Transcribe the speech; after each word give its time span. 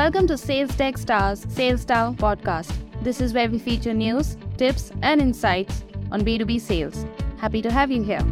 Welcome 0.00 0.26
to 0.28 0.38
Sales 0.38 0.74
Tech 0.76 0.96
Stars 0.96 1.44
Sales 1.50 1.82
Star 1.82 2.14
podcast. 2.14 2.72
This 3.02 3.20
is 3.20 3.34
where 3.34 3.50
we 3.50 3.58
feature 3.58 3.92
news, 3.92 4.38
tips, 4.56 4.92
and 5.02 5.20
insights 5.20 5.84
on 6.10 6.22
B2B 6.22 6.58
sales. 6.58 7.04
Happy 7.36 7.60
to 7.60 7.70
have 7.70 7.90
you 7.90 8.02
here. 8.02 8.24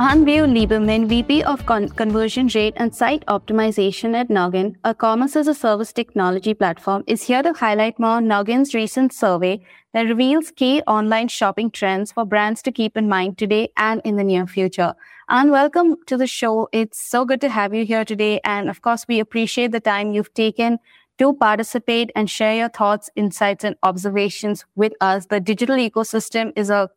Anh 0.00 0.24
Vu-Lieberman, 0.24 1.08
VP 1.08 1.42
of 1.42 1.66
Con- 1.66 1.90
Conversion 1.90 2.48
Rate 2.54 2.72
and 2.76 2.94
Site 2.94 3.22
Optimization 3.26 4.14
at 4.14 4.28
Nogin, 4.28 4.76
a 4.82 4.94
commerce 4.94 5.36
as 5.36 5.46
a 5.46 5.54
service 5.54 5.92
technology 5.92 6.54
platform, 6.54 7.04
is 7.06 7.24
here 7.24 7.42
to 7.42 7.52
highlight 7.52 8.00
more 8.00 8.22
Nogin's 8.22 8.72
recent 8.72 9.12
survey 9.12 9.60
that 9.92 10.06
reveals 10.06 10.52
key 10.52 10.80
online 10.86 11.28
shopping 11.28 11.70
trends 11.70 12.12
for 12.12 12.24
brands 12.24 12.62
to 12.62 12.72
keep 12.72 12.96
in 12.96 13.10
mind 13.10 13.36
today 13.36 13.70
and 13.76 14.00
in 14.06 14.16
the 14.16 14.24
near 14.24 14.46
future. 14.46 14.94
And 15.32 15.52
welcome 15.52 15.94
to 16.06 16.16
the 16.16 16.26
show. 16.26 16.68
It's 16.72 17.00
so 17.00 17.24
good 17.24 17.40
to 17.42 17.48
have 17.48 17.72
you 17.72 17.84
here 17.84 18.04
today. 18.04 18.40
And 18.42 18.68
of 18.68 18.82
course, 18.82 19.06
we 19.06 19.20
appreciate 19.20 19.70
the 19.70 19.78
time 19.78 20.12
you've 20.12 20.34
taken 20.34 20.80
to 21.18 21.34
participate 21.34 22.10
and 22.16 22.28
share 22.28 22.56
your 22.56 22.68
thoughts, 22.68 23.10
insights, 23.14 23.62
and 23.62 23.76
observations 23.84 24.64
with 24.74 24.92
us. 25.00 25.26
The 25.26 25.38
digital 25.38 25.76
ecosystem 25.76 26.52
is 26.56 26.68
a 26.68 26.90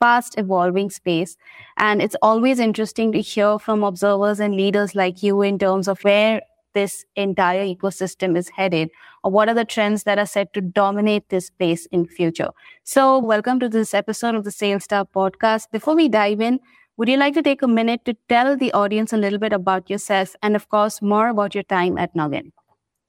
fast 0.00 0.36
evolving 0.36 0.90
space. 0.90 1.38
And 1.78 2.02
it's 2.02 2.14
always 2.20 2.58
interesting 2.58 3.10
to 3.12 3.22
hear 3.22 3.58
from 3.58 3.82
observers 3.82 4.38
and 4.38 4.54
leaders 4.54 4.94
like 4.94 5.22
you 5.22 5.40
in 5.40 5.58
terms 5.58 5.88
of 5.88 5.98
where 6.04 6.42
this 6.74 7.06
entire 7.16 7.64
ecosystem 7.64 8.36
is 8.36 8.50
headed 8.50 8.90
or 9.24 9.30
what 9.30 9.48
are 9.48 9.54
the 9.54 9.64
trends 9.64 10.02
that 10.02 10.18
are 10.18 10.26
set 10.26 10.52
to 10.52 10.60
dominate 10.60 11.26
this 11.30 11.46
space 11.46 11.86
in 11.86 12.06
future. 12.06 12.50
So 12.84 13.18
welcome 13.18 13.58
to 13.60 13.68
this 13.70 13.94
episode 13.94 14.34
of 14.34 14.44
the 14.44 14.50
Sales 14.50 14.84
Star 14.84 15.06
podcast. 15.06 15.70
Before 15.72 15.96
we 15.96 16.10
dive 16.10 16.42
in, 16.42 16.60
would 16.98 17.08
you 17.08 17.16
like 17.16 17.32
to 17.34 17.42
take 17.42 17.62
a 17.62 17.68
minute 17.68 18.04
to 18.04 18.14
tell 18.28 18.56
the 18.56 18.72
audience 18.72 19.12
a 19.12 19.16
little 19.16 19.38
bit 19.38 19.52
about 19.52 19.88
yourself 19.88 20.34
and 20.42 20.56
of 20.56 20.68
course 20.68 21.00
more 21.00 21.28
about 21.28 21.54
your 21.54 21.62
time 21.62 21.96
at 21.96 22.12
Nogin? 22.14 22.50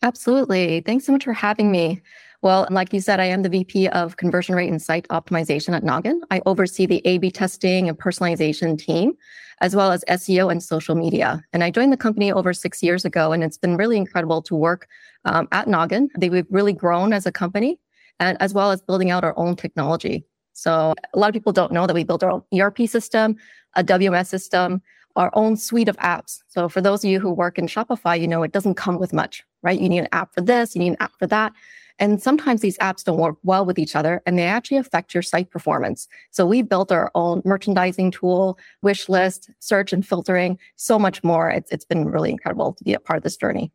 Absolutely. 0.04 0.82
Thanks 0.86 1.06
so 1.06 1.12
much 1.12 1.24
for 1.24 1.34
having 1.34 1.72
me. 1.72 2.02
Well, 2.42 2.68
like 2.70 2.94
you 2.94 3.02
said, 3.02 3.20
I 3.20 3.26
am 3.26 3.42
the 3.42 3.50
VP 3.50 3.90
of 3.90 4.16
conversion 4.16 4.56
rate 4.56 4.70
and 4.70 4.82
site 4.82 5.08
optimization 5.10 5.76
at 5.76 5.84
Nogin. 5.84 6.22
I 6.30 6.42
oversee 6.46 6.86
the 6.86 7.02
A 7.06 7.18
B 7.18 7.32
testing 7.32 7.90
and 7.90 7.98
personalization 7.98 8.78
team, 8.78 9.14
as 9.60 9.76
well 9.76 9.92
as 9.92 10.06
SEO 10.08 10.50
and 10.50 10.64
social 10.64 10.96
media. 10.96 11.44
And 11.52 11.64
I 11.64 11.72
joined 11.72 11.92
the 11.92 11.98
company 11.98 12.32
over 12.32 12.54
six 12.54 12.82
years 12.82 13.04
ago, 13.04 13.34
and 13.34 13.44
it's 13.44 13.58
been 13.58 13.76
really 13.76 13.98
incredible 13.98 14.42
to 14.44 14.56
work 14.56 14.88
um, 15.26 15.50
at 15.52 15.68
Nogin. 15.68 16.08
They, 16.18 16.30
we've 16.30 16.46
really 16.50 16.72
grown 16.72 17.12
as 17.12 17.26
a 17.26 17.32
company, 17.32 17.78
and 18.22 18.42
as 18.42 18.54
well 18.54 18.72
as 18.72 18.82
building 18.82 19.10
out 19.10 19.26
our 19.26 19.38
own 19.38 19.58
technology. 19.58 20.24
So 20.60 20.94
a 21.14 21.20
lot 21.20 21.30
of 21.30 21.34
people 21.34 21.54
don't 21.54 21.72
know 21.72 21.88
that 21.88 21.94
we 21.94 22.04
built 22.04 22.24
our 22.24 22.32
own 22.32 22.44
ERP 22.58 22.88
system, 22.88 23.38
a 23.76 23.84
WMS 23.84 24.28
system, 24.28 24.82
our 25.16 25.32
own 25.34 25.58
suite 25.58 25.90
of 25.90 25.98
apps. 25.98 26.40
So 26.48 26.70
for 26.70 26.82
those 26.82 27.04
of 27.04 27.10
you 27.10 27.20
who 27.20 27.32
work 27.32 27.58
in 27.58 27.68
Shopify, 27.68 28.20
you 28.20 28.28
know 28.28 28.44
it 28.44 28.52
doesn't 28.52 28.76
come 28.76 29.00
with 29.00 29.14
much, 29.14 29.44
right? 29.64 29.80
You 29.80 29.90
need 29.90 30.00
an 30.00 30.10
app 30.12 30.34
for 30.34 30.42
this, 30.42 30.76
you 30.76 30.80
need 30.80 30.90
an 30.90 30.98
app 31.00 31.14
for 31.18 31.28
that. 31.28 31.54
And 31.98 32.22
sometimes 32.22 32.62
these 32.62 32.78
apps 32.78 33.04
don't 33.04 33.18
work 33.18 33.36
well 33.44 33.66
with 33.66 33.78
each 33.78 33.96
other 33.96 34.22
and 34.26 34.38
they 34.38 34.46
actually 34.46 34.78
affect 34.78 35.14
your 35.14 35.24
site 35.24 35.50
performance. 35.50 36.08
So 36.32 36.46
we 36.46 36.62
built 36.62 36.92
our 36.92 37.12
own 37.14 37.42
merchandising 37.44 38.12
tool, 38.12 38.58
wish 38.82 39.10
list, 39.10 39.50
search 39.60 39.92
and 39.92 40.06
filtering, 40.06 40.58
so 40.78 40.98
much 40.98 41.24
more. 41.24 41.50
It's, 41.50 41.72
it's 41.72 41.86
been 41.86 42.06
really 42.08 42.32
incredible 42.32 42.74
to 42.74 42.84
be 42.84 42.94
a 42.94 43.00
part 43.02 43.18
of 43.18 43.24
this 43.24 43.36
journey. 43.36 43.72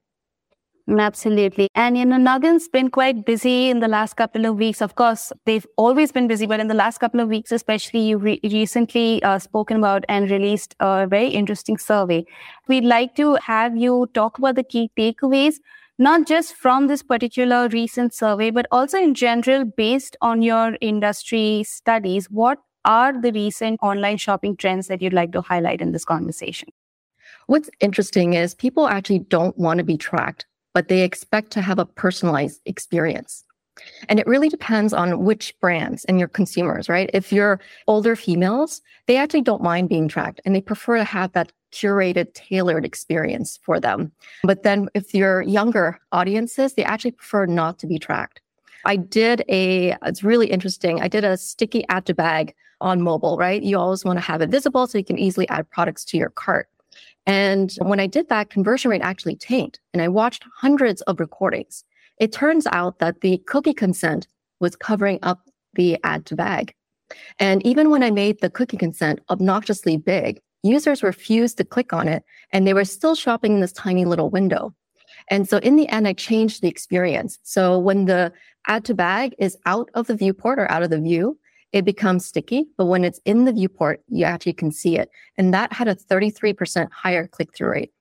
Absolutely. 0.87 1.69
And, 1.75 1.97
you 1.97 2.05
know, 2.05 2.19
Nogin's 2.19 2.69
been 2.69 2.91
quite 2.91 3.25
busy 3.25 3.71
in 3.71 3.81
the 3.81 3.89
last 3.89 4.15
couple 4.15 4.45
of 4.45 4.57
weeks. 4.57 4.83
Of 4.83 4.97
course, 4.97 5.33
they've 5.47 5.67
always 5.79 6.13
been 6.13 6.29
busy, 6.29 6.45
but 6.45 6.61
in 6.61 6.69
the 6.69 6.75
last 6.75 6.99
couple 6.99 7.21
of 7.21 7.29
weeks, 7.29 7.53
especially, 7.53 8.01
you 8.01 8.19
re- 8.19 8.41
recently 8.45 9.23
uh, 9.23 9.39
spoken 9.39 9.79
about 9.79 10.05
and 10.11 10.31
released 10.31 10.75
a 10.81 11.07
very 11.07 11.29
interesting 11.29 11.79
survey. 11.79 12.27
We'd 12.69 12.85
like 12.85 13.15
to 13.17 13.37
have 13.37 13.79
you 13.79 14.11
talk 14.13 14.37
about 14.37 14.57
the 14.57 14.63
key 14.63 14.91
takeaways 14.97 15.57
not 15.99 16.27
just 16.27 16.55
from 16.55 16.89
this 16.89 17.03
particular 17.03 17.69
recent 17.69 18.13
survey, 18.13 18.51
but 18.51 18.67
also 18.73 18.99
in 18.99 19.15
general, 19.15 19.65
based 19.65 20.17
on 20.21 20.43
your 20.43 20.77
industry 20.81 21.63
studies, 21.65 22.29
what 22.31 22.59
are 22.85 23.19
the 23.19 23.33
recent 23.33 23.79
online 23.83 24.17
shopping 24.17 24.57
trends 24.57 24.89
that 24.89 25.01
you'd 25.01 25.13
like 25.13 25.33
to 25.33 25.41
highlight 25.41 25.81
in 25.81 25.93
this 25.93 26.05
conversation? 26.05 26.69
What's 27.47 27.71
interesting 27.81 28.35
is 28.35 28.55
people 28.55 28.89
actually 28.89 29.21
don't 29.21 29.57
want 29.57 29.79
to 29.79 29.85
be 29.85 29.97
tracked, 29.97 30.47
but 30.75 30.89
they 30.89 31.03
expect 31.03 31.51
to 31.53 31.63
have 31.63 31.79
a 31.79 31.87
personalized 31.87 32.61
experience. 32.67 33.45
And 34.09 34.21
it 34.21 34.27
really 34.27 34.49
depends 34.49 34.93
on 34.93 35.25
which 35.25 35.55
brands 35.61 36.05
and 36.05 36.19
your 36.19 36.29
consumers, 36.29 36.89
right? 36.89 37.11
If 37.13 37.33
you're 37.33 37.61
older 37.87 38.15
females, 38.15 38.83
they 39.07 39.17
actually 39.17 39.43
don't 39.43 39.63
mind 39.63 39.89
being 39.89 40.09
tracked 40.09 40.41
and 40.45 40.55
they 40.55 40.61
prefer 40.61 40.99
to 40.99 41.05
have 41.05 41.33
that 41.33 41.53
curated, 41.73 42.33
tailored 42.35 42.85
experience 42.85 43.59
for 43.63 43.81
them. 43.81 44.13
But 44.45 44.63
then 44.63 44.89
if 44.95 45.13
you're 45.13 45.43
younger 45.43 45.99
audiences, 46.13 46.75
they 46.75 46.85
actually 46.85 47.13
prefer 47.13 47.47
not 47.47 47.79
to 47.81 47.87
be 47.87 47.99
tracked. 47.99 48.41
I 48.85 48.97
did 48.97 49.45
a, 49.49 49.97
it's 50.05 50.23
really 50.23 50.47
interesting. 50.49 51.01
I 51.01 51.09
did 51.09 51.25
a 51.25 51.37
sticky 51.37 51.85
add 51.89 52.07
to 52.07 52.15
bag 52.15 52.55
on 52.81 53.01
mobile, 53.01 53.37
right? 53.39 53.63
You 53.63 53.79
always 53.79 54.05
want 54.05 54.19
to 54.19 54.25
have 54.25 54.41
it 54.41 54.51
visible 54.51 54.87
so 54.87 54.99
you 54.99 55.05
can 55.05 55.19
easily 55.19 55.49
add 55.49 55.69
products 55.71 56.05
to 56.07 56.17
your 56.17 56.31
cart. 56.31 56.69
And 57.27 57.73
when 57.81 58.01
I 58.01 58.07
did 58.07 58.29
that, 58.29 58.51
conversion 58.51 58.91
rate 58.91 59.03
actually 59.03 59.37
tanked. 59.37 59.81
And 59.93 60.03
I 60.03 60.09
watched 60.09 60.45
hundreds 60.57 61.01
of 61.03 61.21
recordings. 61.21 61.85
It 62.19 62.33
turns 62.33 62.67
out 62.67 62.99
that 62.99 63.21
the 63.23 63.39
cookie 63.47 63.75
consent 63.75 64.29
was 64.61 64.77
covering 64.77 65.19
up 65.23 65.41
the 65.75 65.99
add 66.05 66.27
to 66.27 66.37
bag. 66.37 66.75
And 67.39 67.65
even 67.67 67.91
when 67.91 68.03
I 68.03 68.11
made 68.11 68.41
the 68.41 68.51
cookie 68.51 68.77
consent 68.77 69.21
obnoxiously 69.31 69.97
big, 69.97 70.41
users 70.63 71.03
refused 71.03 71.59
to 71.59 71.65
click 71.65 71.93
on 71.93 72.09
it 72.09 72.25
and 72.53 72.67
they 72.67 72.75
were 72.75 72.85
still 72.85 73.15
shopping 73.15 73.55
in 73.55 73.61
this 73.61 73.73
tiny 73.73 74.05
little 74.05 74.31
window. 74.31 74.75
And 75.31 75.49
so 75.49 75.59
in 75.59 75.77
the 75.77 75.89
end, 75.89 76.07
I 76.07 76.13
changed 76.13 76.63
the 76.63 76.69
experience. 76.69 77.39
So 77.43 77.79
when 77.79 78.07
the 78.07 78.33
add 78.67 78.85
to 78.87 78.95
bag 78.95 79.35
is 79.39 79.57
out 79.67 79.91
of 79.95 80.07
the 80.07 80.17
viewport 80.17 80.59
or 80.59 80.71
out 80.71 80.83
of 80.83 80.91
the 80.91 81.01
view, 81.01 81.39
it 81.75 81.85
becomes 81.85 82.25
sticky. 82.25 82.67
But 82.79 82.87
when 82.87 83.05
it's 83.05 83.21
in 83.25 83.45
the 83.45 83.53
viewport, 83.53 84.01
you 84.09 84.25
actually 84.25 84.53
can 84.53 84.71
see 84.71 84.97
it. 84.97 85.11
And 85.37 85.53
that 85.53 85.73
had 85.73 85.89
a 85.89 85.97
33% 85.97 86.89
higher 86.93 87.27
click 87.27 87.53
through 87.53 87.71
rate. 87.71 87.93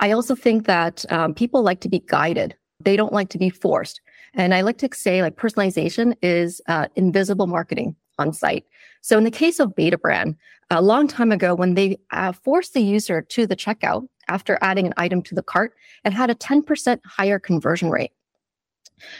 I 0.00 0.10
also 0.10 0.34
think 0.34 0.66
that 0.66 1.04
um, 1.12 1.34
people 1.34 1.62
like 1.62 1.80
to 1.82 1.90
be 1.90 2.02
guided. 2.06 2.56
They 2.80 2.96
don't 2.96 3.12
like 3.12 3.28
to 3.28 3.38
be 3.38 3.50
forced. 3.50 4.00
And 4.34 4.54
I 4.54 4.62
like 4.62 4.78
to 4.78 4.88
say 4.94 5.20
like 5.20 5.36
personalization 5.36 6.16
is 6.22 6.62
uh, 6.66 6.88
invisible 6.96 7.46
marketing 7.46 7.94
on 8.18 8.32
site. 8.32 8.64
So 9.02 9.18
in 9.18 9.24
the 9.24 9.30
case 9.30 9.60
of 9.60 9.74
Betabrand, 9.76 10.36
a 10.70 10.80
long 10.80 11.06
time 11.06 11.30
ago, 11.30 11.54
when 11.54 11.74
they 11.74 11.98
uh, 12.10 12.32
forced 12.32 12.72
the 12.72 12.80
user 12.80 13.20
to 13.20 13.46
the 13.46 13.54
checkout 13.54 14.08
after 14.28 14.58
adding 14.62 14.86
an 14.86 14.94
item 14.96 15.20
to 15.24 15.34
the 15.34 15.42
cart, 15.42 15.74
it 16.06 16.14
had 16.14 16.30
a 16.30 16.34
10% 16.34 17.00
higher 17.04 17.38
conversion 17.38 17.90
rate. 17.90 18.12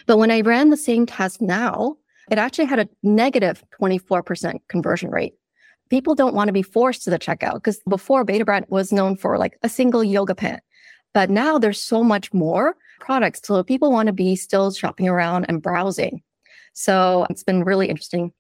But 0.07 0.17
when 0.17 0.31
I 0.31 0.41
ran 0.41 0.71
the 0.71 0.77
same 0.79 1.05
test 1.05 1.43
now, 1.43 1.97
it 2.31 2.39
actually 2.39 2.67
had 2.67 2.79
a 2.79 2.89
negative 3.03 3.63
24% 3.81 4.61
conversion 4.69 5.11
rate. 5.11 5.35
People 5.91 6.15
don't 6.15 6.35
want 6.35 6.49
to 6.49 6.53
be 6.53 6.63
forced 6.63 7.03
to 7.05 7.11
the 7.11 7.19
checkout 7.19 7.55
because 7.55 7.81
before 7.89 8.25
Betabrand 8.25 8.69
was 8.69 8.93
known 8.93 9.17
for 9.17 9.37
like 9.39 9.59
a 9.63 9.69
single 9.69 10.03
yoga 10.03 10.35
pant. 10.35 10.63
But 11.13 11.29
now 11.29 11.59
there's 11.59 11.81
so 11.81 12.03
much 12.03 12.33
more 12.33 12.77
products. 13.01 13.41
So 13.45 13.63
people 13.63 13.93
want 13.93 14.07
to 14.07 14.13
be 14.13 14.37
still 14.37 14.73
shopping 14.73 15.09
around 15.09 15.45
and 15.49 15.61
browsing. 15.61 16.23
So 16.73 17.27
it's 17.29 17.43
been 17.43 17.65
really 17.65 17.89
interesting 17.89 18.33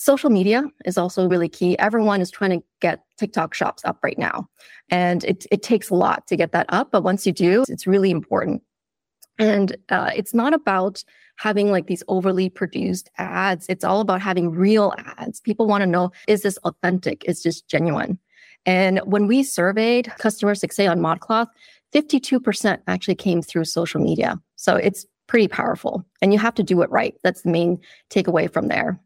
Social 0.00 0.30
media 0.30 0.62
is 0.84 0.96
also 0.96 1.28
really 1.28 1.48
key. 1.48 1.76
Everyone 1.80 2.20
is 2.20 2.30
trying 2.30 2.60
to 2.60 2.64
get 2.80 3.02
TikTok 3.16 3.52
shops 3.52 3.84
up 3.84 3.98
right 4.04 4.16
now. 4.16 4.46
And 4.90 5.24
it, 5.24 5.44
it 5.50 5.64
takes 5.64 5.90
a 5.90 5.96
lot 5.96 6.24
to 6.28 6.36
get 6.36 6.52
that 6.52 6.66
up. 6.68 6.92
But 6.92 7.02
once 7.02 7.26
you 7.26 7.32
do, 7.32 7.64
it's 7.68 7.84
really 7.84 8.12
important. 8.12 8.62
And 9.40 9.76
uh, 9.88 10.12
it's 10.14 10.32
not 10.32 10.54
about 10.54 11.02
having 11.38 11.70
like 11.70 11.86
these 11.86 12.02
overly 12.08 12.50
produced 12.50 13.10
ads. 13.16 13.66
It's 13.68 13.84
all 13.84 14.00
about 14.00 14.20
having 14.20 14.50
real 14.50 14.92
ads. 15.18 15.40
People 15.40 15.66
want 15.66 15.82
to 15.82 15.86
know, 15.86 16.10
is 16.26 16.42
this 16.42 16.58
authentic? 16.58 17.24
Is 17.24 17.42
this 17.42 17.60
genuine? 17.62 18.18
And 18.66 18.98
when 19.04 19.26
we 19.26 19.42
surveyed 19.42 20.12
customers, 20.18 20.62
like 20.62 20.72
say 20.72 20.86
on 20.86 20.98
ModCloth, 20.98 21.46
52% 21.94 22.78
actually 22.86 23.14
came 23.14 23.40
through 23.40 23.64
social 23.64 24.00
media. 24.00 24.38
So 24.56 24.76
it's 24.76 25.06
pretty 25.26 25.48
powerful 25.48 26.04
and 26.20 26.32
you 26.32 26.38
have 26.38 26.54
to 26.54 26.62
do 26.62 26.82
it 26.82 26.90
right. 26.90 27.14
That's 27.22 27.42
the 27.42 27.50
main 27.50 27.78
takeaway 28.10 28.52
from 28.52 28.68
there. 28.68 29.00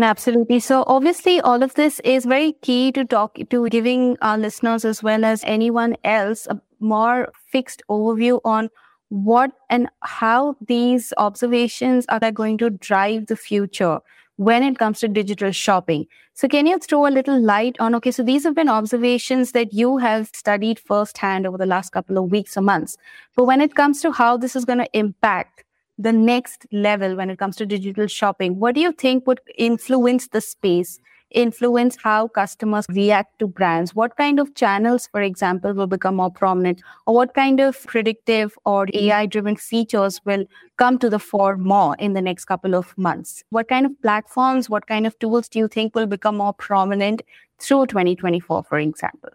Absolutely. 0.00 0.60
So 0.60 0.84
obviously 0.86 1.40
all 1.40 1.62
of 1.62 1.74
this 1.74 2.00
is 2.00 2.24
very 2.24 2.52
key 2.62 2.92
to 2.92 3.04
talk 3.04 3.36
to 3.50 3.68
giving 3.68 4.16
our 4.22 4.38
listeners 4.38 4.84
as 4.84 5.02
well 5.02 5.24
as 5.24 5.44
anyone 5.44 5.96
else 6.04 6.46
a 6.46 6.60
more 6.80 7.30
fixed 7.50 7.82
overview 7.90 8.40
on 8.44 8.70
what 9.12 9.52
and 9.68 9.88
how 10.00 10.56
these 10.66 11.12
observations 11.18 12.06
are 12.08 12.32
going 12.32 12.56
to 12.56 12.70
drive 12.70 13.26
the 13.26 13.36
future 13.36 14.00
when 14.36 14.62
it 14.62 14.78
comes 14.78 15.00
to 15.00 15.08
digital 15.08 15.52
shopping. 15.52 16.06
So 16.32 16.48
can 16.48 16.66
you 16.66 16.78
throw 16.78 17.06
a 17.06 17.12
little 17.12 17.38
light 17.38 17.76
on, 17.78 17.94
okay, 17.96 18.10
so 18.10 18.22
these 18.22 18.44
have 18.44 18.54
been 18.54 18.70
observations 18.70 19.52
that 19.52 19.74
you 19.74 19.98
have 19.98 20.30
studied 20.32 20.78
firsthand 20.78 21.46
over 21.46 21.58
the 21.58 21.66
last 21.66 21.90
couple 21.90 22.16
of 22.16 22.30
weeks 22.30 22.56
or 22.56 22.62
months. 22.62 22.96
But 23.36 23.44
when 23.44 23.60
it 23.60 23.74
comes 23.74 24.00
to 24.00 24.12
how 24.12 24.38
this 24.38 24.56
is 24.56 24.64
going 24.64 24.78
to 24.78 24.88
impact 24.94 25.64
the 25.98 26.12
next 26.12 26.66
level 26.72 27.14
when 27.14 27.28
it 27.28 27.38
comes 27.38 27.56
to 27.56 27.66
digital 27.66 28.06
shopping? 28.06 28.58
What 28.58 28.74
do 28.74 28.80
you 28.80 28.92
think 28.92 29.26
would 29.26 29.42
influence 29.58 30.28
the 30.28 30.40
space 30.40 30.98
influence 31.34 31.96
how 32.02 32.28
customers 32.28 32.86
react 32.88 33.38
to 33.38 33.46
brands? 33.46 33.94
What 33.94 34.16
kind 34.16 34.38
of 34.38 34.54
channels, 34.54 35.08
for 35.08 35.22
example, 35.22 35.72
will 35.72 35.86
become 35.86 36.16
more 36.16 36.30
prominent? 36.30 36.82
Or 37.06 37.14
what 37.14 37.34
kind 37.34 37.60
of 37.60 37.82
predictive 37.86 38.56
or 38.64 38.86
AI 38.94 39.26
driven 39.26 39.56
features 39.56 40.20
will 40.24 40.44
come 40.76 40.98
to 40.98 41.10
the 41.10 41.18
fore 41.18 41.56
more 41.56 41.96
in 41.98 42.12
the 42.12 42.22
next 42.22 42.44
couple 42.46 42.74
of 42.74 42.96
months? 42.96 43.44
What 43.50 43.68
kind 43.68 43.86
of 43.86 44.00
platforms, 44.02 44.70
what 44.70 44.86
kind 44.86 45.06
of 45.06 45.18
tools 45.18 45.48
do 45.48 45.58
you 45.58 45.68
think 45.68 45.94
will 45.94 46.06
become 46.06 46.36
more 46.36 46.54
prominent 46.54 47.22
through 47.58 47.86
2024, 47.86 48.62
for 48.64 48.78
example? 48.78 49.30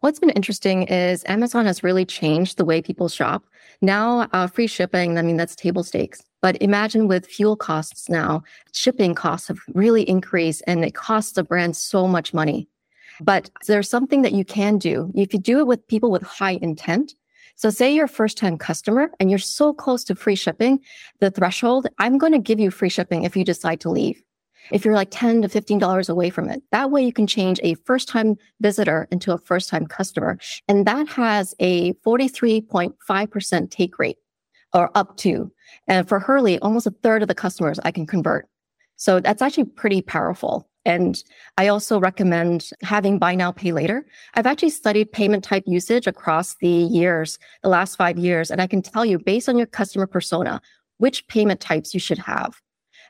What's 0.00 0.18
been 0.18 0.30
interesting 0.30 0.84
is 0.84 1.24
Amazon 1.26 1.66
has 1.66 1.82
really 1.82 2.04
changed 2.04 2.56
the 2.56 2.64
way 2.64 2.82
people 2.82 3.08
shop. 3.08 3.44
Now, 3.82 4.28
uh, 4.32 4.46
free 4.46 4.66
shipping, 4.66 5.18
I 5.18 5.22
mean, 5.22 5.36
that's 5.36 5.54
table 5.54 5.82
stakes. 5.82 6.22
But 6.46 6.62
imagine 6.62 7.08
with 7.08 7.26
fuel 7.26 7.56
costs 7.56 8.08
now, 8.08 8.44
shipping 8.70 9.16
costs 9.16 9.48
have 9.48 9.58
really 9.74 10.08
increased 10.08 10.62
and 10.68 10.84
it 10.84 10.94
costs 10.94 11.32
the 11.32 11.42
brand 11.42 11.76
so 11.76 12.06
much 12.06 12.32
money. 12.32 12.68
But 13.20 13.50
there's 13.66 13.90
something 13.90 14.22
that 14.22 14.30
you 14.30 14.44
can 14.44 14.78
do. 14.78 15.10
If 15.16 15.34
you 15.34 15.40
do 15.40 15.58
it 15.58 15.66
with 15.66 15.84
people 15.88 16.12
with 16.12 16.22
high 16.22 16.60
intent, 16.62 17.16
so 17.56 17.68
say 17.68 17.92
you're 17.92 18.04
a 18.04 18.08
first 18.08 18.38
time 18.38 18.58
customer 18.58 19.10
and 19.18 19.28
you're 19.28 19.40
so 19.40 19.74
close 19.74 20.04
to 20.04 20.14
free 20.14 20.36
shipping, 20.36 20.78
the 21.18 21.32
threshold, 21.32 21.88
I'm 21.98 22.16
going 22.16 22.32
to 22.32 22.38
give 22.38 22.60
you 22.60 22.70
free 22.70 22.90
shipping 22.90 23.24
if 23.24 23.36
you 23.36 23.42
decide 23.42 23.80
to 23.80 23.90
leave 23.90 24.22
if 24.70 24.84
you're 24.84 24.94
like 24.94 25.08
10 25.10 25.42
to 25.42 25.48
$15 25.48 26.08
away 26.08 26.30
from 26.30 26.48
it. 26.48 26.62
That 26.70 26.90
way 26.92 27.04
you 27.04 27.12
can 27.12 27.26
change 27.26 27.58
a 27.62 27.74
first 27.74 28.08
time 28.08 28.36
visitor 28.60 29.08
into 29.10 29.32
a 29.32 29.38
first 29.38 29.68
time 29.68 29.86
customer. 29.86 30.38
And 30.68 30.86
that 30.86 31.08
has 31.08 31.54
a 31.58 31.92
43.5% 31.94 33.70
take 33.70 33.98
rate 33.98 34.18
or 34.72 34.90
up 34.94 35.16
to. 35.18 35.50
And 35.88 36.08
for 36.08 36.18
Hurley, 36.18 36.58
almost 36.60 36.86
a 36.86 36.94
third 37.02 37.22
of 37.22 37.28
the 37.28 37.34
customers 37.34 37.78
I 37.84 37.90
can 37.90 38.06
convert. 38.06 38.48
So 38.96 39.20
that's 39.20 39.42
actually 39.42 39.64
pretty 39.64 40.02
powerful. 40.02 40.68
And 40.84 41.22
I 41.58 41.66
also 41.68 41.98
recommend 41.98 42.70
having 42.82 43.18
buy 43.18 43.34
now, 43.34 43.50
pay 43.50 43.72
later. 43.72 44.06
I've 44.34 44.46
actually 44.46 44.70
studied 44.70 45.10
payment 45.10 45.42
type 45.42 45.64
usage 45.66 46.06
across 46.06 46.54
the 46.56 46.68
years, 46.68 47.38
the 47.62 47.68
last 47.68 47.96
five 47.96 48.16
years. 48.16 48.50
And 48.50 48.62
I 48.62 48.68
can 48.68 48.82
tell 48.82 49.04
you 49.04 49.18
based 49.18 49.48
on 49.48 49.58
your 49.58 49.66
customer 49.66 50.06
persona, 50.06 50.60
which 50.98 51.26
payment 51.26 51.60
types 51.60 51.92
you 51.92 52.00
should 52.00 52.18
have 52.18 52.60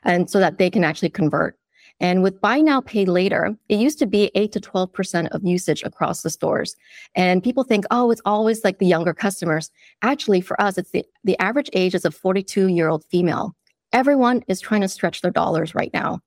and 0.03 0.29
so 0.29 0.39
that 0.39 0.57
they 0.57 0.69
can 0.69 0.83
actually 0.83 1.09
convert. 1.09 1.57
And 1.99 2.21
with 2.21 2.41
buy 2.41 2.61
now, 2.61 2.81
pay 2.81 3.05
later, 3.05 3.57
it 3.69 3.79
used 3.79 3.97
to 3.99 4.05
be 4.05 4.31
8 4.35 4.51
to 4.51 4.59
12% 4.59 5.29
of 5.29 5.43
usage 5.43 5.83
across 5.83 6.21
the 6.21 6.29
stores. 6.29 6.75
And 7.15 7.43
people 7.43 7.63
think, 7.63 7.85
oh, 7.89 8.11
it's 8.11 8.21
always 8.25 8.63
like 8.63 8.77
the 8.77 8.85
younger 8.85 9.13
customers. 9.13 9.71
Actually, 10.03 10.41
for 10.41 10.59
us, 10.61 10.77
it's 10.77 10.91
the, 10.91 11.03
the 11.23 11.39
average 11.39 11.69
age 11.73 11.95
is 11.95 12.05
a 12.05 12.11
42 12.11 12.67
year 12.67 12.89
old 12.89 13.03
female. 13.05 13.55
Everyone 13.93 14.43
is 14.47 14.61
trying 14.61 14.81
to 14.81 14.87
stretch 14.87 15.21
their 15.21 15.31
dollars 15.31 15.73
right 15.73 15.91
now. 15.93 16.19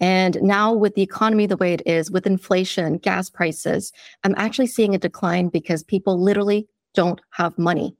And 0.00 0.40
now 0.40 0.72
with 0.72 0.94
the 0.94 1.02
economy 1.02 1.46
the 1.46 1.58
way 1.58 1.74
it 1.74 1.82
is, 1.84 2.10
with 2.10 2.26
inflation, 2.26 2.96
gas 2.96 3.28
prices, 3.28 3.92
I'm 4.24 4.34
actually 4.38 4.68
seeing 4.68 4.94
a 4.94 4.98
decline 4.98 5.48
because 5.48 5.84
people 5.84 6.18
literally 6.18 6.66
don't 6.94 7.20
have 7.32 7.58
money. 7.58 7.94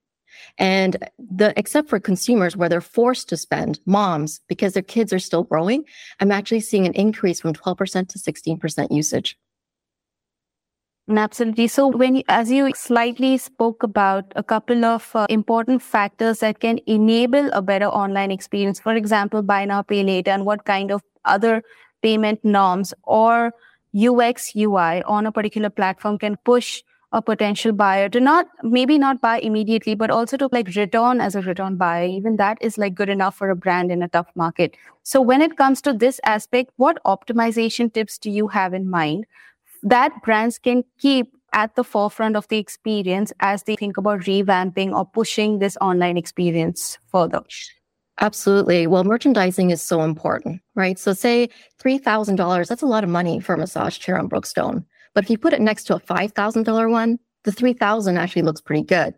And 0.58 0.96
the 1.18 1.52
except 1.56 1.88
for 1.88 2.00
consumers 2.00 2.56
where 2.56 2.68
they're 2.68 2.80
forced 2.80 3.28
to 3.30 3.36
spend, 3.36 3.80
moms, 3.86 4.40
because 4.48 4.74
their 4.74 4.82
kids 4.82 5.12
are 5.12 5.18
still 5.18 5.44
growing, 5.44 5.84
I'm 6.20 6.32
actually 6.32 6.60
seeing 6.60 6.86
an 6.86 6.92
increase 6.94 7.40
from 7.40 7.54
12% 7.54 8.08
to 8.08 8.18
16% 8.18 8.90
usage. 8.90 9.38
Absolutely. 11.08 11.66
So, 11.66 11.88
when 11.88 12.16
you, 12.16 12.22
as 12.28 12.52
you 12.52 12.70
slightly 12.74 13.36
spoke 13.36 13.82
about 13.82 14.32
a 14.36 14.44
couple 14.44 14.84
of 14.84 15.10
uh, 15.14 15.26
important 15.28 15.82
factors 15.82 16.38
that 16.38 16.60
can 16.60 16.78
enable 16.86 17.50
a 17.52 17.60
better 17.60 17.86
online 17.86 18.30
experience, 18.30 18.78
for 18.78 18.94
example, 18.94 19.42
buy 19.42 19.64
now, 19.64 19.82
pay 19.82 20.04
later, 20.04 20.30
and 20.30 20.46
what 20.46 20.64
kind 20.64 20.92
of 20.92 21.02
other 21.24 21.62
payment 22.02 22.44
norms 22.44 22.94
or 23.02 23.52
UX, 23.94 24.54
UI 24.54 25.02
on 25.02 25.26
a 25.26 25.32
particular 25.32 25.70
platform 25.70 26.16
can 26.16 26.36
push 26.44 26.82
a 27.12 27.20
potential 27.20 27.72
buyer 27.72 28.08
to 28.08 28.20
not 28.20 28.46
maybe 28.62 28.96
not 28.98 29.20
buy 29.20 29.38
immediately 29.40 29.94
but 29.94 30.10
also 30.10 30.36
to 30.36 30.48
like 30.52 30.68
return 30.76 31.20
as 31.20 31.34
a 31.34 31.42
return 31.42 31.76
buyer 31.76 32.06
even 32.06 32.36
that 32.36 32.56
is 32.60 32.78
like 32.78 32.94
good 32.94 33.08
enough 33.08 33.36
for 33.36 33.50
a 33.50 33.56
brand 33.56 33.90
in 33.90 34.02
a 34.02 34.08
tough 34.08 34.28
market 34.34 34.76
so 35.02 35.20
when 35.20 35.42
it 35.42 35.56
comes 35.56 35.80
to 35.80 35.92
this 35.92 36.20
aspect 36.24 36.70
what 36.76 37.02
optimization 37.04 37.92
tips 37.92 38.18
do 38.18 38.30
you 38.30 38.48
have 38.48 38.72
in 38.72 38.88
mind 38.88 39.26
that 39.82 40.12
brands 40.22 40.58
can 40.58 40.84
keep 40.98 41.34
at 41.52 41.74
the 41.74 41.82
forefront 41.82 42.36
of 42.36 42.46
the 42.48 42.58
experience 42.58 43.32
as 43.40 43.64
they 43.64 43.74
think 43.74 43.96
about 43.96 44.20
revamping 44.20 44.92
or 44.92 45.04
pushing 45.04 45.58
this 45.58 45.76
online 45.80 46.16
experience 46.16 46.98
further 47.10 47.42
Absolutely. 48.20 48.86
Well, 48.86 49.04
merchandising 49.04 49.70
is 49.70 49.80
so 49.80 50.02
important, 50.02 50.60
right? 50.74 50.98
So 50.98 51.14
say 51.14 51.48
$3,000, 51.82 52.68
that's 52.68 52.82
a 52.82 52.86
lot 52.86 53.02
of 53.02 53.08
money 53.08 53.40
for 53.40 53.54
a 53.54 53.58
massage 53.58 53.98
chair 53.98 54.18
on 54.18 54.28
Brookstone. 54.28 54.84
But 55.14 55.24
if 55.24 55.30
you 55.30 55.38
put 55.38 55.52
it 55.52 55.60
next 55.60 55.84
to 55.84 55.96
a 55.96 56.00
$5,000 56.00 56.90
one, 56.90 57.18
the 57.44 57.52
3000 57.52 58.18
actually 58.18 58.42
looks 58.42 58.60
pretty 58.60 58.82
good. 58.82 59.14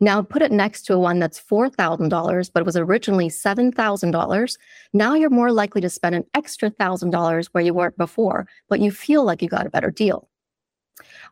Now 0.00 0.22
put 0.22 0.42
it 0.42 0.52
next 0.52 0.82
to 0.82 0.94
a 0.94 0.98
one 0.98 1.18
that's 1.18 1.40
$4,000, 1.40 2.50
but 2.52 2.64
was 2.64 2.76
originally 2.76 3.28
$7,000. 3.28 4.58
Now 4.92 5.14
you're 5.14 5.30
more 5.30 5.52
likely 5.52 5.80
to 5.80 5.90
spend 5.90 6.14
an 6.14 6.24
extra 6.34 6.70
$1,000 6.70 7.46
where 7.52 7.64
you 7.64 7.74
weren't 7.74 7.98
before, 7.98 8.46
but 8.68 8.80
you 8.80 8.90
feel 8.90 9.24
like 9.24 9.42
you 9.42 9.48
got 9.48 9.66
a 9.66 9.70
better 9.70 9.90
deal. 9.90 10.28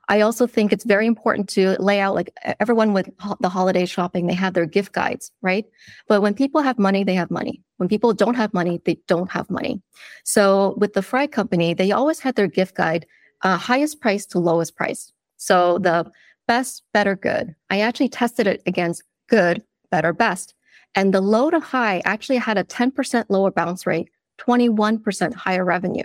I 0.09 0.23
also 0.23 0.47
think 0.47 0.73
it's 0.73 0.85
very 0.85 1.07
important 1.07 1.49
to 1.51 1.77
lay 1.79 2.01
out 2.01 2.15
like 2.15 2.33
everyone 2.61 2.95
with 2.95 3.11
ho- 3.19 3.37
the 3.41 3.49
holiday 3.51 3.85
shopping, 3.85 4.27
they 4.27 4.35
have 4.35 4.55
their 4.55 4.67
gift 4.67 4.93
guides, 4.93 5.31
right? 5.43 5.67
But 6.09 6.23
when 6.23 6.35
people 6.35 6.63
have 6.63 6.79
money, 6.79 7.05
they 7.05 7.15
have 7.15 7.31
money. 7.31 7.63
When 7.77 7.89
people 7.89 8.15
don't 8.15 8.35
have 8.35 8.55
money, 8.55 8.81
they 8.85 8.99
don't 9.07 9.31
have 9.31 9.51
money. 9.51 9.83
So 10.25 10.75
with 10.79 10.95
the 10.95 11.03
Frye 11.03 11.27
Company, 11.27 11.75
they 11.75 11.93
always 11.93 12.21
had 12.21 12.37
their 12.37 12.47
gift 12.47 12.75
guide 12.75 13.07
uh, 13.43 13.57
highest 13.57 14.01
price 14.01 14.27
to 14.27 14.39
lowest 14.39 14.77
price. 14.77 15.13
So 15.37 15.79
the 15.79 16.11
best, 16.47 16.83
better, 16.93 17.15
good. 17.15 17.55
I 17.71 17.81
actually 17.81 18.09
tested 18.09 18.47
it 18.47 18.63
against 18.67 19.03
good, 19.29 19.63
better, 19.91 20.13
best. 20.13 20.55
And 20.95 21.13
the 21.13 21.21
low 21.21 21.51
to 21.51 21.61
high 21.61 22.03
actually 22.05 22.39
had 22.39 22.59
a 22.59 22.65
10% 22.65 23.27
lower 23.29 23.51
bounce 23.51 23.87
rate, 23.87 24.11
21% 24.39 25.35
higher 25.35 25.65
revenue. 25.65 26.05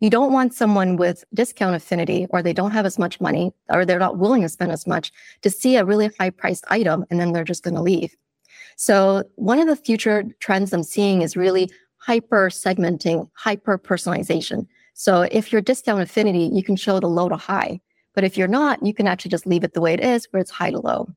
You 0.00 0.10
don't 0.10 0.32
want 0.32 0.54
someone 0.54 0.96
with 0.96 1.24
discount 1.32 1.76
affinity 1.76 2.26
or 2.30 2.42
they 2.42 2.52
don't 2.52 2.72
have 2.72 2.84
as 2.84 2.98
much 2.98 3.20
money 3.20 3.52
or 3.70 3.86
they're 3.86 3.98
not 3.98 4.18
willing 4.18 4.42
to 4.42 4.48
spend 4.48 4.72
as 4.72 4.86
much 4.86 5.12
to 5.42 5.50
see 5.50 5.76
a 5.76 5.84
really 5.84 6.10
high 6.18 6.30
priced 6.30 6.64
item 6.68 7.04
and 7.10 7.20
then 7.20 7.32
they're 7.32 7.44
just 7.44 7.62
going 7.62 7.76
to 7.76 7.82
leave. 7.82 8.14
So 8.76 9.22
one 9.36 9.60
of 9.60 9.68
the 9.68 9.76
future 9.76 10.24
trends 10.40 10.72
I'm 10.72 10.82
seeing 10.82 11.22
is 11.22 11.36
really 11.36 11.70
hyper 11.98 12.50
segmenting, 12.50 13.30
hyper 13.34 13.78
personalization. 13.78 14.66
So 14.94 15.22
if 15.30 15.52
you're 15.52 15.60
discount 15.60 16.00
affinity, 16.00 16.50
you 16.52 16.62
can 16.62 16.76
show 16.76 17.00
the 17.00 17.08
low 17.08 17.28
to 17.28 17.36
high. 17.36 17.80
But 18.14 18.24
if 18.24 18.38
you're 18.38 18.48
not, 18.48 18.84
you 18.86 18.94
can 18.94 19.06
actually 19.06 19.32
just 19.32 19.46
leave 19.46 19.64
it 19.64 19.74
the 19.74 19.80
way 19.80 19.92
it 19.92 20.00
is, 20.00 20.26
where 20.30 20.40
it's 20.40 20.52
high 20.52 20.70
to 20.70 20.78
low. 20.78 21.08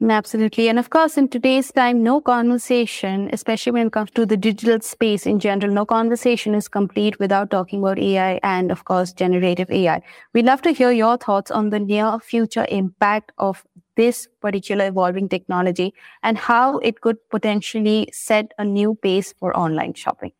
Absolutely. 0.00 0.68
And 0.68 0.78
of 0.78 0.90
course, 0.90 1.18
in 1.18 1.26
today's 1.28 1.72
time, 1.72 2.04
no 2.04 2.20
conversation, 2.20 3.28
especially 3.32 3.72
when 3.72 3.88
it 3.88 3.92
comes 3.92 4.12
to 4.12 4.24
the 4.24 4.36
digital 4.36 4.80
space 4.80 5.26
in 5.26 5.40
general, 5.40 5.72
no 5.72 5.84
conversation 5.84 6.54
is 6.54 6.68
complete 6.68 7.18
without 7.18 7.50
talking 7.50 7.80
about 7.80 7.98
AI 7.98 8.38
and, 8.44 8.70
of 8.70 8.84
course, 8.84 9.12
generative 9.12 9.68
AI. 9.72 10.00
We'd 10.34 10.44
love 10.44 10.62
to 10.62 10.70
hear 10.70 10.92
your 10.92 11.16
thoughts 11.16 11.50
on 11.50 11.70
the 11.70 11.80
near 11.80 12.20
future 12.20 12.64
impact 12.68 13.32
of 13.38 13.64
this 13.96 14.28
particular 14.40 14.86
evolving 14.86 15.28
technology 15.28 15.92
and 16.22 16.38
how 16.38 16.78
it 16.78 17.00
could 17.00 17.16
potentially 17.28 18.08
set 18.12 18.52
a 18.56 18.64
new 18.64 18.94
pace 18.94 19.34
for 19.40 19.56
online 19.56 19.94
shopping. 19.94 20.30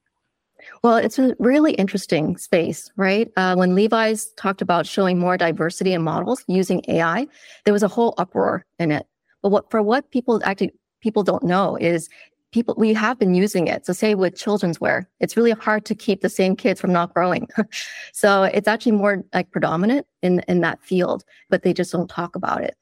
Well, 0.82 0.96
it's 0.96 1.18
a 1.18 1.34
really 1.38 1.72
interesting 1.72 2.36
space, 2.36 2.90
right? 2.96 3.30
Uh, 3.36 3.54
when 3.54 3.74
Levi's 3.74 4.32
talked 4.36 4.62
about 4.62 4.86
showing 4.86 5.18
more 5.18 5.36
diversity 5.36 5.92
in 5.92 6.02
models 6.02 6.44
using 6.46 6.82
AI, 6.88 7.26
there 7.64 7.72
was 7.72 7.82
a 7.82 7.88
whole 7.88 8.14
uproar 8.18 8.64
in 8.78 8.90
it. 8.90 9.06
But 9.42 9.50
what 9.50 9.70
for 9.70 9.82
what 9.82 10.10
people 10.10 10.40
actually 10.44 10.72
people 11.00 11.22
don't 11.22 11.44
know 11.44 11.76
is 11.76 12.08
people 12.52 12.74
we 12.78 12.94
have 12.94 13.18
been 13.18 13.34
using 13.34 13.68
it. 13.68 13.86
So 13.86 13.92
say 13.92 14.14
with 14.14 14.36
children's 14.36 14.80
wear, 14.80 15.08
it's 15.20 15.36
really 15.36 15.52
hard 15.52 15.84
to 15.86 15.94
keep 15.94 16.22
the 16.22 16.28
same 16.28 16.56
kids 16.56 16.80
from 16.80 16.92
not 16.92 17.14
growing. 17.14 17.48
so 18.12 18.44
it's 18.44 18.68
actually 18.68 18.92
more 18.92 19.24
like 19.34 19.50
predominant 19.50 20.06
in 20.22 20.40
in 20.48 20.60
that 20.62 20.82
field, 20.82 21.24
but 21.50 21.62
they 21.62 21.72
just 21.72 21.92
don't 21.92 22.08
talk 22.08 22.36
about 22.36 22.62
it. 22.64 22.76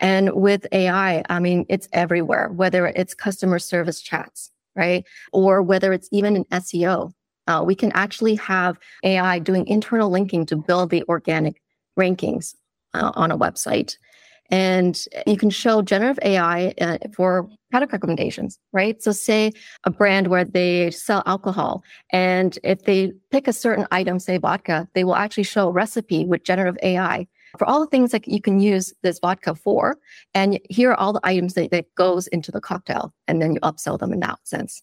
And 0.00 0.32
with 0.34 0.66
AI, 0.72 1.22
I 1.28 1.40
mean, 1.40 1.66
it's 1.68 1.88
everywhere, 1.92 2.48
whether 2.48 2.86
it's 2.86 3.14
customer 3.14 3.58
service 3.58 4.00
chats, 4.00 4.50
right? 4.74 5.04
Or 5.32 5.62
whether 5.62 5.92
it's 5.92 6.08
even 6.12 6.36
in 6.36 6.44
SEO. 6.46 7.12
Uh, 7.52 7.62
we 7.62 7.74
can 7.74 7.92
actually 7.92 8.34
have 8.36 8.78
AI 9.04 9.38
doing 9.38 9.66
internal 9.66 10.10
linking 10.10 10.46
to 10.46 10.56
build 10.56 10.90
the 10.90 11.04
organic 11.08 11.60
rankings 11.98 12.54
uh, 12.94 13.12
on 13.14 13.30
a 13.30 13.36
website. 13.36 13.96
And 14.50 14.98
you 15.26 15.36
can 15.36 15.50
show 15.50 15.82
generative 15.82 16.18
AI 16.22 16.74
uh, 16.80 16.98
for 17.14 17.48
product 17.70 17.92
recommendations, 17.92 18.58
right? 18.72 19.02
So, 19.02 19.12
say 19.12 19.52
a 19.84 19.90
brand 19.90 20.28
where 20.28 20.44
they 20.44 20.90
sell 20.90 21.22
alcohol, 21.24 21.82
and 22.10 22.58
if 22.62 22.84
they 22.84 23.12
pick 23.30 23.48
a 23.48 23.52
certain 23.52 23.86
item, 23.90 24.18
say 24.18 24.36
vodka, 24.38 24.88
they 24.94 25.04
will 25.04 25.16
actually 25.16 25.44
show 25.44 25.68
a 25.68 25.72
recipe 25.72 26.26
with 26.26 26.44
generative 26.44 26.78
AI 26.82 27.26
for 27.58 27.66
all 27.68 27.80
the 27.80 27.86
things 27.86 28.10
that 28.12 28.28
you 28.28 28.42
can 28.42 28.60
use 28.60 28.92
this 29.02 29.18
vodka 29.20 29.54
for. 29.54 29.96
And 30.34 30.58
here 30.68 30.90
are 30.90 31.00
all 31.00 31.14
the 31.14 31.26
items 31.26 31.54
that, 31.54 31.70
that 31.70 31.94
goes 31.94 32.26
into 32.26 32.50
the 32.50 32.60
cocktail, 32.60 33.14
and 33.26 33.40
then 33.40 33.54
you 33.54 33.60
upsell 33.60 33.98
them 33.98 34.12
in 34.12 34.20
that 34.20 34.38
sense. 34.44 34.82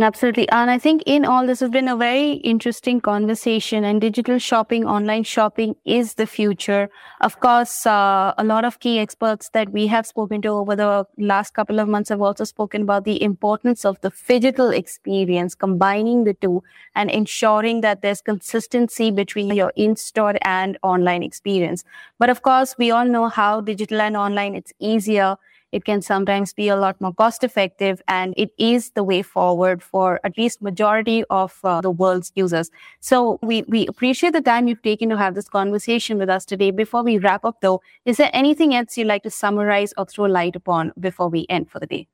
Absolutely. 0.00 0.48
And 0.48 0.72
I 0.72 0.78
think 0.78 1.04
in 1.06 1.24
all 1.24 1.46
this 1.46 1.60
has 1.60 1.70
been 1.70 1.86
a 1.86 1.96
very 1.96 2.32
interesting 2.32 3.00
conversation 3.00 3.84
and 3.84 4.00
digital 4.00 4.40
shopping, 4.40 4.84
online 4.84 5.22
shopping 5.22 5.76
is 5.84 6.14
the 6.14 6.26
future. 6.26 6.90
Of 7.20 7.38
course, 7.38 7.86
uh, 7.86 8.34
a 8.36 8.42
lot 8.42 8.64
of 8.64 8.80
key 8.80 8.98
experts 8.98 9.50
that 9.50 9.70
we 9.70 9.86
have 9.86 10.04
spoken 10.04 10.42
to 10.42 10.48
over 10.48 10.74
the 10.74 11.06
last 11.16 11.54
couple 11.54 11.78
of 11.78 11.86
months 11.86 12.08
have 12.08 12.20
also 12.20 12.42
spoken 12.42 12.82
about 12.82 13.04
the 13.04 13.22
importance 13.22 13.84
of 13.84 14.00
the 14.00 14.10
phygital 14.10 14.76
experience, 14.76 15.54
combining 15.54 16.24
the 16.24 16.34
two 16.34 16.64
and 16.96 17.08
ensuring 17.08 17.80
that 17.82 18.02
there's 18.02 18.20
consistency 18.20 19.12
between 19.12 19.54
your 19.54 19.72
in-store 19.76 20.34
and 20.42 20.76
online 20.82 21.22
experience. 21.22 21.84
But 22.18 22.30
of 22.30 22.42
course, 22.42 22.74
we 22.76 22.90
all 22.90 23.04
know 23.06 23.28
how 23.28 23.60
digital 23.60 24.00
and 24.00 24.16
online, 24.16 24.56
it's 24.56 24.72
easier 24.80 25.36
it 25.74 25.84
can 25.84 26.00
sometimes 26.00 26.52
be 26.52 26.68
a 26.68 26.76
lot 26.76 27.00
more 27.00 27.12
cost 27.12 27.42
effective 27.42 28.00
and 28.06 28.32
it 28.36 28.50
is 28.58 28.92
the 28.92 29.02
way 29.02 29.22
forward 29.22 29.82
for 29.82 30.20
at 30.22 30.38
least 30.38 30.62
majority 30.62 31.24
of 31.30 31.58
uh, 31.64 31.80
the 31.80 31.90
world's 31.90 32.30
users. 32.36 32.70
So 33.00 33.40
we, 33.42 33.64
we 33.66 33.84
appreciate 33.88 34.34
the 34.34 34.40
time 34.40 34.68
you've 34.68 34.82
taken 34.82 35.08
to 35.08 35.16
have 35.16 35.34
this 35.34 35.48
conversation 35.48 36.16
with 36.16 36.30
us 36.30 36.44
today. 36.44 36.70
Before 36.70 37.02
we 37.02 37.18
wrap 37.18 37.44
up 37.44 37.60
though, 37.60 37.82
is 38.04 38.18
there 38.18 38.30
anything 38.32 38.72
else 38.72 38.96
you'd 38.96 39.08
like 39.08 39.24
to 39.24 39.30
summarize 39.30 39.92
or 39.98 40.06
throw 40.06 40.26
light 40.26 40.54
upon 40.54 40.92
before 41.00 41.28
we 41.28 41.44
end 41.48 41.68
for 41.68 41.80
the 41.80 41.88
day? 41.88 42.06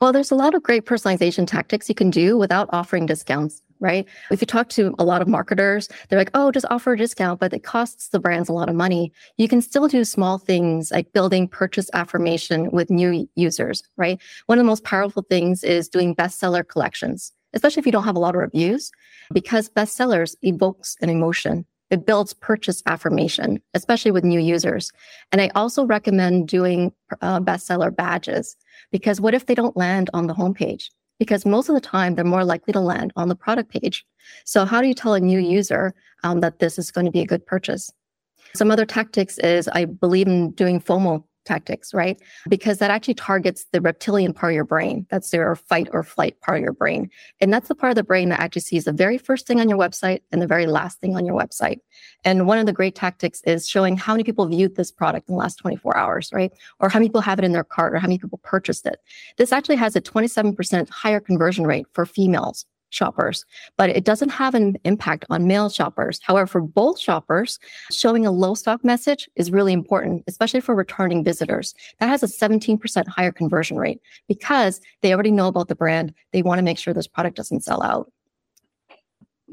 Well, 0.00 0.12
there's 0.12 0.30
a 0.30 0.34
lot 0.34 0.54
of 0.54 0.62
great 0.62 0.86
personalization 0.86 1.46
tactics 1.46 1.90
you 1.90 1.94
can 1.94 2.08
do 2.08 2.38
without 2.38 2.70
offering 2.72 3.04
discounts 3.04 3.60
right? 3.82 4.08
If 4.30 4.40
you 4.40 4.46
talk 4.46 4.68
to 4.70 4.94
a 4.98 5.04
lot 5.04 5.20
of 5.20 5.28
marketers, 5.28 5.88
they're 6.08 6.18
like, 6.18 6.30
oh, 6.34 6.52
just 6.52 6.64
offer 6.70 6.92
a 6.92 6.96
discount, 6.96 7.40
but 7.40 7.52
it 7.52 7.64
costs 7.64 8.08
the 8.08 8.20
brands 8.20 8.48
a 8.48 8.52
lot 8.52 8.68
of 8.68 8.76
money. 8.76 9.12
You 9.36 9.48
can 9.48 9.60
still 9.60 9.88
do 9.88 10.04
small 10.04 10.38
things 10.38 10.92
like 10.92 11.12
building 11.12 11.48
purchase 11.48 11.90
affirmation 11.92 12.70
with 12.70 12.90
new 12.90 13.28
users, 13.34 13.82
right? 13.96 14.20
One 14.46 14.58
of 14.58 14.64
the 14.64 14.68
most 14.68 14.84
powerful 14.84 15.26
things 15.28 15.64
is 15.64 15.88
doing 15.88 16.14
bestseller 16.14 16.66
collections, 16.66 17.32
especially 17.54 17.80
if 17.80 17.86
you 17.86 17.92
don't 17.92 18.04
have 18.04 18.16
a 18.16 18.20
lot 18.20 18.36
of 18.36 18.40
reviews, 18.40 18.92
because 19.32 19.68
bestsellers 19.68 20.36
evokes 20.42 20.96
an 21.02 21.10
emotion. 21.10 21.66
It 21.90 22.06
builds 22.06 22.32
purchase 22.32 22.82
affirmation, 22.86 23.60
especially 23.74 24.12
with 24.12 24.24
new 24.24 24.40
users. 24.40 24.92
And 25.30 25.42
I 25.42 25.50
also 25.54 25.84
recommend 25.84 26.48
doing 26.48 26.92
uh, 27.20 27.40
bestseller 27.40 27.94
badges 27.94 28.56
because 28.92 29.20
what 29.20 29.34
if 29.34 29.44
they 29.46 29.54
don't 29.54 29.76
land 29.76 30.08
on 30.14 30.26
the 30.26 30.34
homepage? 30.34 30.88
Because 31.22 31.46
most 31.46 31.68
of 31.68 31.76
the 31.76 31.80
time 31.80 32.16
they're 32.16 32.24
more 32.24 32.44
likely 32.44 32.72
to 32.72 32.80
land 32.80 33.12
on 33.14 33.28
the 33.28 33.36
product 33.36 33.70
page. 33.70 34.04
So, 34.44 34.64
how 34.64 34.80
do 34.80 34.88
you 34.88 34.94
tell 34.94 35.14
a 35.14 35.20
new 35.20 35.38
user 35.38 35.94
um, 36.24 36.40
that 36.40 36.58
this 36.58 36.80
is 36.80 36.90
going 36.90 37.04
to 37.04 37.12
be 37.12 37.20
a 37.20 37.26
good 37.26 37.46
purchase? 37.46 37.92
Some 38.56 38.72
other 38.72 38.84
tactics 38.84 39.38
is 39.38 39.68
I 39.68 39.84
believe 39.84 40.26
in 40.26 40.50
doing 40.50 40.80
FOMO 40.80 41.22
tactics, 41.44 41.92
right? 41.94 42.20
Because 42.48 42.78
that 42.78 42.90
actually 42.90 43.14
targets 43.14 43.66
the 43.72 43.80
reptilian 43.80 44.32
part 44.32 44.52
of 44.52 44.54
your 44.54 44.64
brain. 44.64 45.06
That's 45.10 45.32
your 45.32 45.56
fight 45.56 45.88
or 45.92 46.02
flight 46.02 46.40
part 46.40 46.58
of 46.58 46.62
your 46.62 46.72
brain. 46.72 47.10
And 47.40 47.52
that's 47.52 47.68
the 47.68 47.74
part 47.74 47.90
of 47.90 47.96
the 47.96 48.04
brain 48.04 48.28
that 48.30 48.40
actually 48.40 48.62
sees 48.62 48.84
the 48.84 48.92
very 48.92 49.18
first 49.18 49.46
thing 49.46 49.60
on 49.60 49.68
your 49.68 49.78
website 49.78 50.20
and 50.30 50.40
the 50.40 50.46
very 50.46 50.66
last 50.66 51.00
thing 51.00 51.16
on 51.16 51.26
your 51.26 51.38
website. 51.38 51.78
And 52.24 52.46
one 52.46 52.58
of 52.58 52.66
the 52.66 52.72
great 52.72 52.94
tactics 52.94 53.42
is 53.44 53.68
showing 53.68 53.96
how 53.96 54.12
many 54.12 54.24
people 54.24 54.46
viewed 54.46 54.76
this 54.76 54.90
product 54.90 55.28
in 55.28 55.34
the 55.34 55.38
last 55.38 55.56
24 55.56 55.96
hours, 55.96 56.30
right? 56.32 56.52
Or 56.80 56.88
how 56.88 56.98
many 56.98 57.08
people 57.08 57.20
have 57.20 57.38
it 57.38 57.44
in 57.44 57.52
their 57.52 57.64
cart 57.64 57.94
or 57.94 57.98
how 57.98 58.08
many 58.08 58.18
people 58.18 58.40
purchased 58.42 58.86
it. 58.86 59.00
This 59.36 59.52
actually 59.52 59.76
has 59.76 59.96
a 59.96 60.00
27% 60.00 60.88
higher 60.90 61.20
conversion 61.20 61.66
rate 61.66 61.86
for 61.92 62.06
females 62.06 62.66
shoppers, 62.92 63.44
but 63.76 63.90
it 63.90 64.04
doesn't 64.04 64.28
have 64.28 64.54
an 64.54 64.76
impact 64.84 65.24
on 65.30 65.46
male 65.46 65.68
shoppers. 65.68 66.20
However, 66.22 66.46
for 66.46 66.60
both 66.60 66.98
shoppers, 66.98 67.58
showing 67.90 68.26
a 68.26 68.30
low 68.30 68.54
stock 68.54 68.84
message 68.84 69.28
is 69.36 69.50
really 69.50 69.72
important, 69.72 70.24
especially 70.26 70.60
for 70.60 70.74
returning 70.74 71.24
visitors. 71.24 71.74
That 71.98 72.08
has 72.08 72.22
a 72.22 72.26
17% 72.26 73.08
higher 73.08 73.32
conversion 73.32 73.76
rate 73.76 74.00
because 74.28 74.80
they 75.00 75.12
already 75.12 75.30
know 75.30 75.48
about 75.48 75.68
the 75.68 75.74
brand. 75.74 76.14
They 76.32 76.42
want 76.42 76.58
to 76.58 76.62
make 76.62 76.78
sure 76.78 76.94
this 76.94 77.06
product 77.08 77.36
doesn't 77.36 77.64
sell 77.64 77.82
out. 77.82 78.10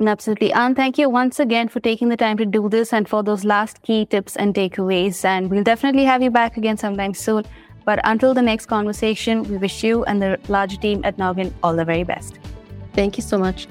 Absolutely. 0.08 0.54
And 0.54 0.76
thank 0.76 0.98
you 0.98 1.10
once 1.10 1.40
again 1.40 1.68
for 1.68 1.82
taking 1.82 2.08
the 2.08 2.16
time 2.16 2.38
to 2.38 2.46
do 2.46 2.70
this 2.70 2.94
and 2.94 3.08
for 3.08 3.22
those 3.22 3.44
last 3.44 3.82
key 3.84 4.06
tips 4.06 4.38
and 4.38 4.56
takeaways. 4.56 5.26
And 5.26 5.50
we'll 5.50 5.64
definitely 5.64 6.06
have 6.06 6.24
you 6.24 6.32
back 6.32 6.56
again 6.56 6.78
sometime 6.78 7.14
soon. 7.14 7.44
But 7.86 8.00
until 8.04 8.34
the 8.34 8.42
next 8.42 8.68
conversation, 8.68 9.44
we 9.44 9.58
wish 9.58 9.84
you 9.84 10.06
and 10.06 10.22
the 10.22 10.40
larger 10.48 10.78
team 10.78 11.02
at 11.04 11.18
Nogin 11.18 11.52
all 11.64 11.76
the 11.76 11.84
very 11.84 12.04
best. 12.04 12.40
Thank 12.94 13.18
you 13.18 13.24
so 13.24 13.38
much. 13.38 13.68